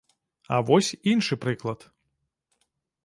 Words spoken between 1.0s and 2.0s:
іншы прыклад.